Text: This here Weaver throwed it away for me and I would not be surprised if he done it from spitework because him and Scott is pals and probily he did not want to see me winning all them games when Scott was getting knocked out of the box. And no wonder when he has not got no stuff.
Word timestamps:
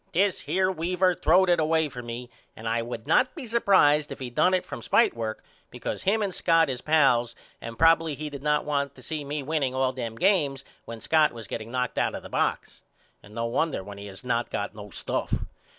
This 0.13 0.39
here 0.39 0.71
Weaver 0.71 1.13
throwed 1.13 1.47
it 1.47 1.59
away 1.59 1.87
for 1.87 2.01
me 2.01 2.31
and 2.55 2.67
I 2.67 2.81
would 2.81 3.05
not 3.05 3.35
be 3.35 3.45
surprised 3.45 4.11
if 4.11 4.17
he 4.17 4.31
done 4.31 4.55
it 4.55 4.65
from 4.65 4.81
spitework 4.81 5.43
because 5.69 6.01
him 6.01 6.23
and 6.23 6.33
Scott 6.33 6.71
is 6.71 6.81
pals 6.81 7.35
and 7.61 7.77
probily 7.77 8.15
he 8.15 8.27
did 8.27 8.41
not 8.41 8.65
want 8.65 8.95
to 8.95 9.03
see 9.03 9.23
me 9.23 9.43
winning 9.43 9.75
all 9.75 9.93
them 9.93 10.15
games 10.15 10.65
when 10.85 11.01
Scott 11.01 11.33
was 11.33 11.45
getting 11.45 11.69
knocked 11.69 11.99
out 11.99 12.15
of 12.15 12.23
the 12.23 12.29
box. 12.29 12.81
And 13.21 13.35
no 13.35 13.45
wonder 13.45 13.83
when 13.83 13.99
he 13.99 14.07
has 14.07 14.23
not 14.23 14.49
got 14.49 14.73
no 14.73 14.89
stuff. 14.89 15.35